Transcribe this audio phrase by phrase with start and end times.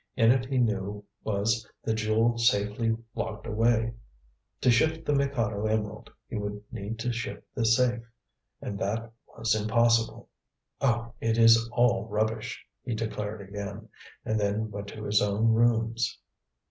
[0.15, 3.93] In it he knew was the jewel safely locked away.
[4.61, 8.01] To shift the Mikado emerald he would need to shift the safe,
[8.63, 10.27] and that was impossible.
[10.81, 13.89] "Oh, it is all rubbish!" he declared again,
[14.25, 16.17] and then went to his own rooms.